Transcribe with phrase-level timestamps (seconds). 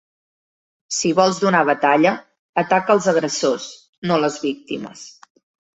[0.99, 2.15] Si vols donar batalla,
[2.65, 3.71] ataca els agressors,
[4.11, 5.11] no les víctimes.